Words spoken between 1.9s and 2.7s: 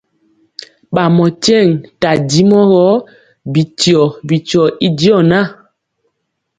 tadimɔ